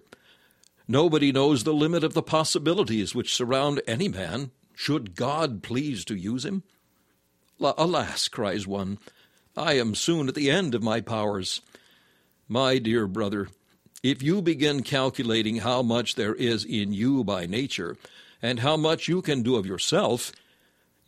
[0.88, 6.16] nobody knows the limit of the possibilities which surround any man, should God please to
[6.16, 6.64] use him.
[7.60, 8.98] Alas, cries one,
[9.56, 11.62] I am soon at the end of my powers.
[12.48, 13.50] My dear brother,
[14.02, 17.98] if you begin calculating how much there is in you by nature,
[18.42, 20.32] and how much you can do of yourself,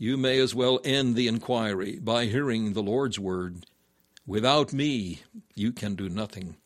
[0.04, 3.66] you may as well end the inquiry by hearing the Lord's word
[4.26, 5.22] Without me
[5.56, 6.58] you can do nothing.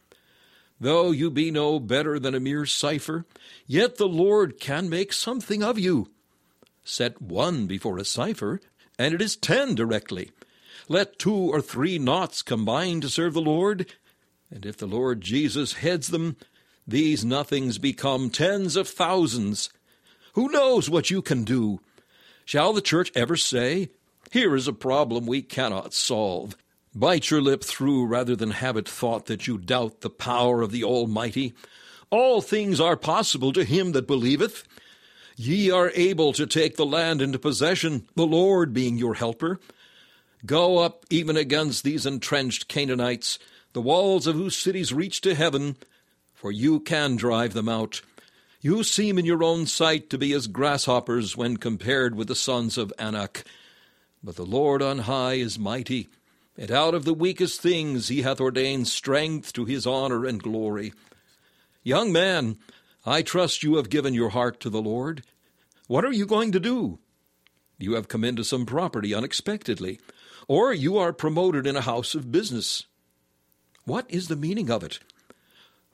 [0.79, 3.25] Though you be no better than a mere cipher,
[3.65, 6.09] yet the Lord can make something of you.
[6.83, 8.59] Set one before a cipher,
[8.97, 10.31] and it is ten directly.
[10.87, 13.91] Let two or three knots combine to serve the Lord,
[14.49, 16.37] and if the Lord Jesus heads them,
[16.87, 19.69] these nothings become tens of thousands.
[20.33, 21.81] Who knows what you can do?
[22.47, 23.89] Shall the church ever say,
[24.31, 26.55] Here is a problem we cannot solve?
[26.95, 30.71] Bite your lip through rather than have it thought that you doubt the power of
[30.71, 31.55] the Almighty.
[32.09, 34.63] All things are possible to him that believeth.
[35.35, 39.59] Ye are able to take the land into possession, the Lord being your helper.
[40.45, 43.39] Go up even against these entrenched Canaanites,
[43.73, 45.75] the walls of whose cities reach to heaven,
[46.33, 47.99] for you can drive them out.
[48.59, 52.77] You seem in your own sight to be as grasshoppers when compared with the sons
[52.77, 53.43] of Anak.
[54.23, 56.09] But the Lord on high is mighty,
[56.57, 60.91] and out of the weakest things he hath ordained strength to his honor and glory.
[61.83, 62.57] Young man,
[63.05, 65.23] I trust you have given your heart to the Lord.
[65.85, 66.97] What are you going to do?
[67.77, 69.99] You have come into some property unexpectedly,
[70.47, 72.85] or you are promoted in a house of business.
[73.85, 74.99] What is the meaning of it?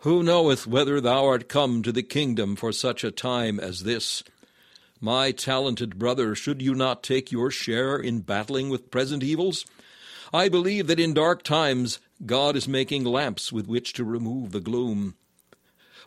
[0.04, 4.22] Who knoweth whether thou art come to the kingdom for such a time as this?
[5.00, 9.66] My talented brother, should you not take your share in battling with present evils?
[10.34, 14.60] I believe that in dark times God is making lamps with which to remove the
[14.60, 15.16] gloom.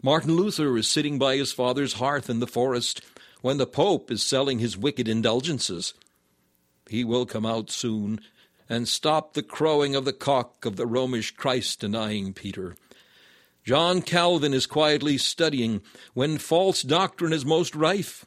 [0.02, 3.00] Martin Luther is sitting by his father's hearth in the forest
[3.40, 5.94] when the Pope is selling his wicked indulgences.
[6.90, 8.20] He will come out soon
[8.68, 12.76] and stop the crowing of the cock of the Romish Christ denying Peter.
[13.66, 15.82] John Calvin is quietly studying
[16.14, 18.24] when false doctrine is most rife,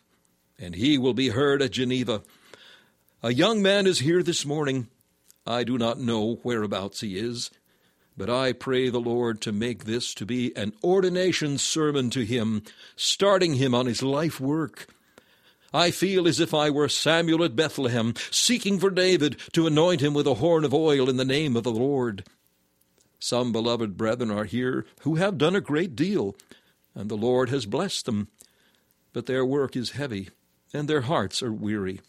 [0.59, 2.23] and he will be heard at Geneva.
[3.23, 4.89] A young man is here this morning.
[5.47, 7.51] I do not know whereabouts he is,
[8.17, 12.63] but I pray the Lord to make this to be an ordination sermon to him,
[12.97, 14.87] starting him on his life work.
[15.73, 20.13] I feel as if I were Samuel at Bethlehem, seeking for David to anoint him
[20.13, 22.25] with a horn of oil in the name of the Lord.
[23.19, 26.35] Some beloved brethren are here who have done a great deal,
[26.95, 28.29] and the Lord has blessed them,
[29.11, 30.29] but their work is heavy,
[30.73, 31.99] and their hearts are weary.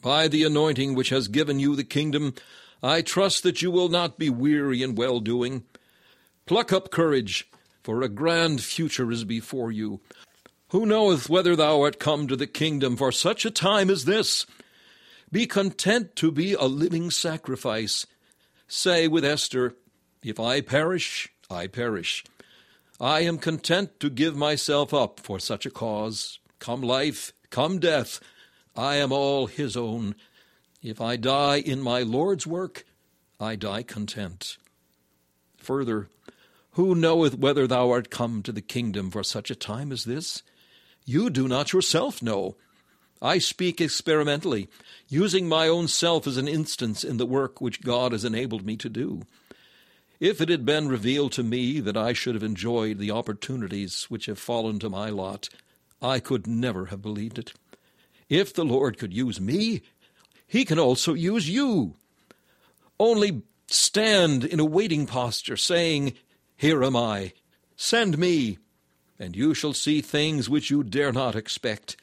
[0.00, 2.34] By the anointing which has given you the kingdom,
[2.82, 5.64] I trust that you will not be weary in well doing.
[6.46, 7.50] Pluck up courage,
[7.82, 10.00] for a grand future is before you.
[10.70, 14.46] Who knoweth whether thou art come to the kingdom for such a time as this?
[15.30, 18.06] Be content to be a living sacrifice.
[18.68, 19.76] Say with Esther,
[20.26, 22.24] if I perish, I perish.
[23.00, 26.40] I am content to give myself up for such a cause.
[26.58, 28.18] Come life, come death,
[28.74, 30.16] I am all his own.
[30.82, 32.84] If I die in my Lord's work,
[33.38, 34.56] I die content.
[35.58, 36.08] Further,
[36.72, 40.42] who knoweth whether thou art come to the kingdom for such a time as this?
[41.04, 42.56] You do not yourself know.
[43.22, 44.68] I speak experimentally,
[45.08, 48.76] using my own self as an instance in the work which God has enabled me
[48.78, 49.22] to do.
[50.18, 54.26] If it had been revealed to me that I should have enjoyed the opportunities which
[54.26, 55.48] have fallen to my lot,
[56.00, 57.52] I could never have believed it.
[58.28, 59.82] If the Lord could use me,
[60.46, 61.96] He can also use you.
[62.98, 66.14] Only stand in a waiting posture, saying,
[66.56, 67.32] Here am I,
[67.76, 68.58] send me,
[69.18, 71.96] and you shall see things which you dare not expect.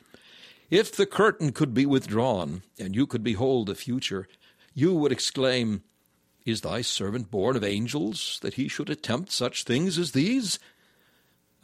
[0.69, 4.27] If the curtain could be withdrawn, and you could behold the future,
[4.73, 5.83] you would exclaim,
[6.45, 10.59] is thy servant born of angels, that he should attempt such things as these?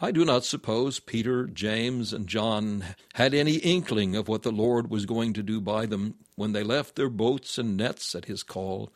[0.02, 4.90] I do not suppose Peter, James, and John had any inkling of what the Lord
[4.90, 8.42] was going to do by them when they left their boats and nets at his
[8.42, 8.94] call.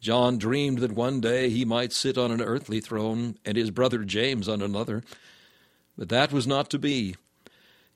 [0.00, 4.04] John dreamed that one day he might sit on an earthly throne, and his brother
[4.04, 5.02] James on another.
[5.96, 7.16] But that was not to be.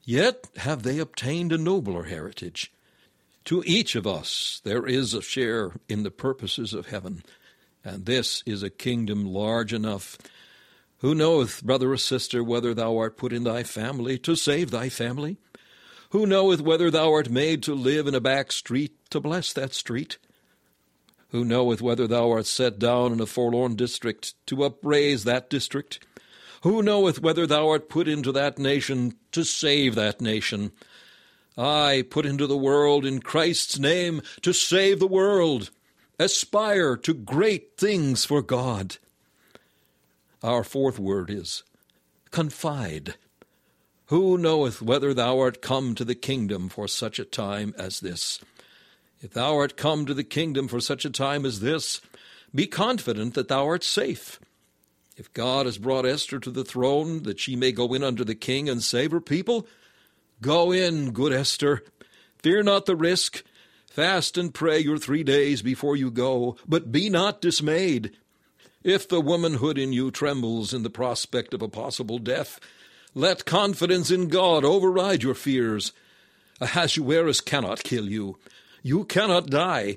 [0.04, 2.72] Yet have they obtained a nobler heritage.
[3.46, 7.22] To each of us there is a share in the purposes of heaven,
[7.84, 10.18] and this is a kingdom large enough.
[10.98, 14.88] Who knoweth, brother or sister, whether thou art put in thy family to save thy
[14.88, 15.36] family?
[16.10, 19.74] Who knoweth whether thou art made to live in a back street to bless that
[19.74, 20.18] street?
[21.28, 26.04] Who knoweth whether thou art set down in a forlorn district to upraise that district?
[26.62, 30.72] Who knoweth whether thou art put into that nation to save that nation?
[31.56, 35.70] I put into the world in Christ's name to save the world.
[36.18, 38.96] Aspire to great things for God.
[40.42, 41.62] Our fourth word is
[42.30, 43.14] confide.
[44.06, 48.38] Who knoweth whether thou art come to the kingdom for such a time as this?
[49.22, 52.00] If thou art come to the kingdom for such a time as this,
[52.54, 54.38] be confident that thou art safe.
[55.16, 58.34] If God has brought Esther to the throne that she may go in unto the
[58.34, 59.66] king and save her people,
[60.40, 61.82] Go in, good Esther.
[62.38, 63.42] Fear not the risk.
[63.90, 68.16] Fast and pray your three days before you go, but be not dismayed.
[68.84, 72.60] If the womanhood in you trembles in the prospect of a possible death,
[73.14, 75.92] let confidence in God override your fears.
[76.60, 78.36] Ahasuerus cannot kill you.
[78.82, 79.96] You cannot die.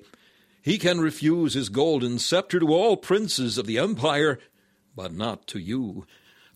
[0.62, 4.40] He can refuse his golden scepter to all princes of the empire,
[4.96, 6.06] but not to you.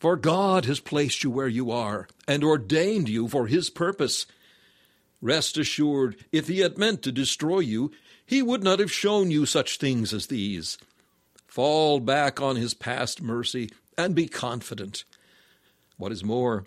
[0.04, 4.26] For God has placed you where you are and ordained you for His purpose.
[5.22, 7.90] Rest assured, if He had meant to destroy you,
[8.26, 10.78] He would not have shown you such things as these.
[11.48, 15.06] Fall back on His past mercy and be confident.
[15.96, 16.66] What is more,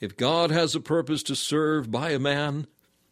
[0.00, 2.66] if God has a purpose to serve by a man,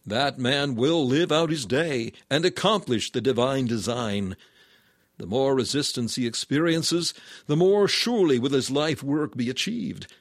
[0.05, 4.35] that man will live out his day and accomplish the divine design.
[5.19, 7.15] The more resistance he experiences,
[7.47, 10.13] the more surely will his life work be achieved.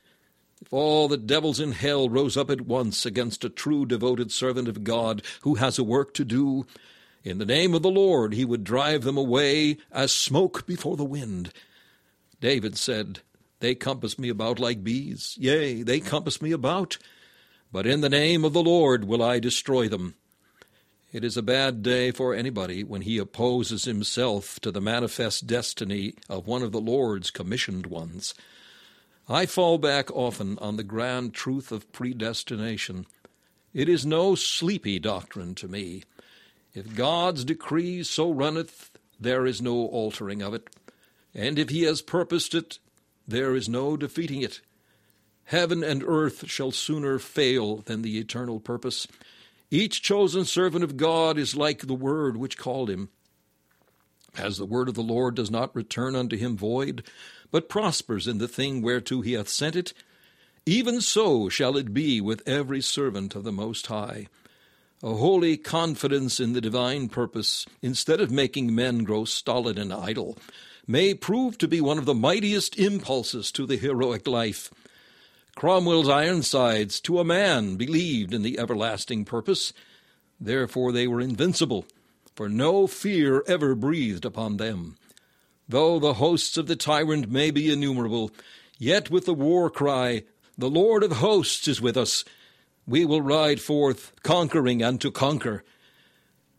[0.61, 4.67] If all the devils in hell rose up at once against a true devoted servant
[4.67, 6.65] of God who has a work to do,
[7.23, 11.03] in the name of the Lord he would drive them away as smoke before the
[11.03, 11.51] wind.
[12.39, 13.21] David said,
[13.59, 15.35] They compass me about like bees.
[15.39, 16.97] Yea, they compass me about.
[17.71, 20.15] But in the name of the Lord will I destroy them.
[21.14, 26.16] It is a bad day for anybody when he opposes himself to the manifest destiny
[26.28, 28.34] of one of the Lord's commissioned ones.
[29.30, 33.05] I fall back often on the grand truth of predestination.
[33.76, 36.01] It is no sleepy doctrine to me.
[36.74, 38.89] If God's decree so runneth,
[39.20, 40.68] there is no altering of it.
[41.36, 42.80] And if he has purposed it,
[43.28, 44.61] there is no defeating it.
[45.45, 49.07] Heaven and earth shall sooner fail than the eternal purpose.
[49.72, 53.09] Each chosen servant of God is like the word which called him.
[54.36, 57.03] As the word of the Lord does not return unto him void,
[57.51, 59.93] but prospers in the thing whereto he hath sent it,
[60.66, 64.28] even so shall it be with every servant of the Most High.
[65.03, 70.38] A holy confidence in the divine purpose, instead of making men grow stolid and idle,
[70.88, 74.72] may prove to be one of the mightiest impulses to the heroic life.
[75.56, 79.72] Cromwell's Ironsides, to a man, believed in the everlasting purpose.
[80.39, 81.86] Therefore they were invincible,
[82.36, 84.97] for no fear ever breathed upon them.
[85.70, 88.32] Though the hosts of the tyrant may be innumerable,
[88.78, 90.24] yet with the war cry,
[90.58, 92.26] The Lord of hosts is with us,
[92.86, 95.64] we will ride forth, conquering and to conquer.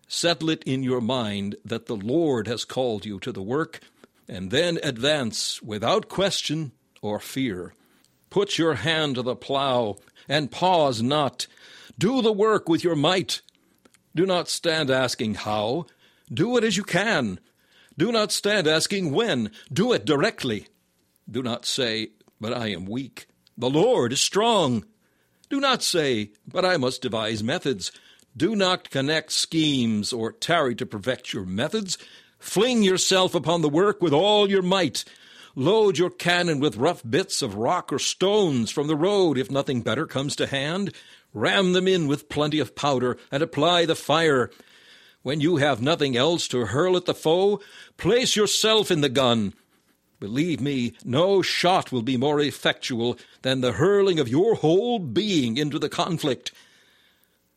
[0.08, 3.80] Settle it in your mind that the Lord has called you to the work,
[4.28, 6.72] and then advance without question
[7.02, 7.74] or fear.
[8.34, 9.96] Put your hand to the plough,
[10.28, 11.46] and pause not.
[11.96, 13.42] Do the work with your might.
[14.12, 15.86] Do not stand asking how.
[16.32, 17.38] Do it as you can.
[17.96, 19.52] Do not stand asking when.
[19.72, 20.66] Do it directly.
[21.30, 22.08] Do not say,
[22.40, 23.28] But I am weak.
[23.56, 24.84] The Lord is strong.
[25.48, 27.92] Do not say, But I must devise methods.
[28.36, 31.98] Do not connect schemes or tarry to perfect your methods.
[32.40, 35.04] Fling yourself upon the work with all your might.
[35.56, 39.82] Load your cannon with rough bits of rock or stones from the road if nothing
[39.82, 40.92] better comes to hand.
[41.32, 44.50] Ram them in with plenty of powder and apply the fire.
[45.22, 47.60] When you have nothing else to hurl at the foe,
[47.96, 49.54] place yourself in the gun.
[50.18, 55.56] Believe me, no shot will be more effectual than the hurling of your whole being
[55.56, 56.50] into the conflict.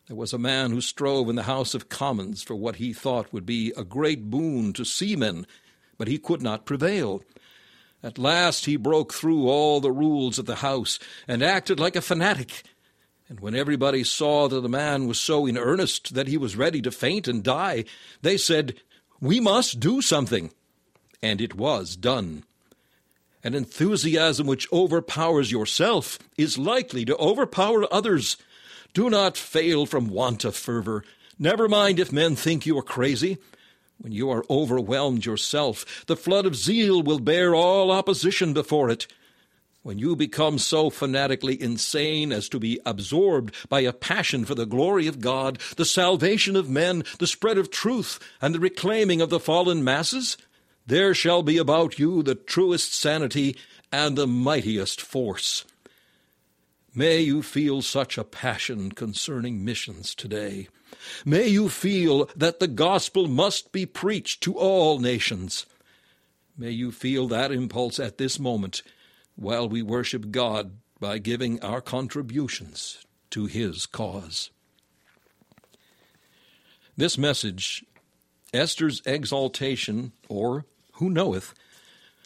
[0.07, 3.33] There was a man who strove in the House of Commons for what he thought
[3.33, 5.47] would be a great boon to seamen,
[5.97, 7.23] but he could not prevail.
[8.03, 12.01] At last he broke through all the rules of the house and acted like a
[12.01, 12.63] fanatic.
[13.29, 16.81] And when everybody saw that the man was so in earnest that he was ready
[16.81, 17.83] to faint and die,
[18.21, 18.75] they said,
[19.19, 20.51] We must do something.
[21.21, 22.43] And it was done.
[23.43, 28.37] An enthusiasm which overpowers yourself is likely to overpower others.
[28.93, 31.03] Do not fail from want of fervor.
[31.39, 33.37] Never mind if men think you are crazy.
[33.99, 39.07] When you are overwhelmed yourself, the flood of zeal will bear all opposition before it.
[39.81, 44.65] When you become so fanatically insane as to be absorbed by a passion for the
[44.65, 49.29] glory of God, the salvation of men, the spread of truth, and the reclaiming of
[49.29, 50.37] the fallen masses,
[50.85, 53.55] there shall be about you the truest sanity
[53.91, 55.65] and the mightiest force.
[56.97, 60.67] May you feel such a passion concerning missions today.
[61.23, 65.67] May you feel that the gospel must be preached to all nations.
[66.57, 68.81] May you feel that impulse at this moment
[69.35, 74.49] while we worship God by giving our contributions to His cause.
[76.97, 77.85] This message,
[78.51, 81.53] Esther's Exaltation, or Who Knoweth,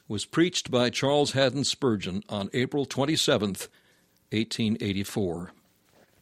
[0.07, 3.57] was preached by Charles Haddon Spurgeon on April 27,
[4.31, 5.51] 1884.